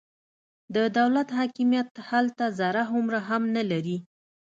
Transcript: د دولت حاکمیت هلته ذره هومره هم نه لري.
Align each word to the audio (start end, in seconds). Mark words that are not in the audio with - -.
د 0.75 0.77
دولت 0.97 1.27
حاکمیت 1.37 1.89
هلته 2.09 2.45
ذره 2.59 2.83
هومره 2.91 3.19
هم 3.29 3.43
نه 3.55 3.63
لري. 3.71 3.97